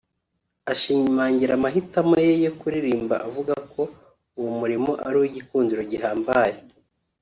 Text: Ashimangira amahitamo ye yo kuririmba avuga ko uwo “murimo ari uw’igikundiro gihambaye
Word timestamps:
Ashimangira 0.71 1.51
amahitamo 1.55 2.13
ye 2.25 2.33
yo 2.45 2.51
kuririmba 2.59 3.15
avuga 3.27 3.53
ko 3.73 3.81
uwo 4.39 4.51
“murimo 4.59 4.91
ari 5.05 5.15
uw’igikundiro 5.19 5.81
gihambaye 5.91 6.55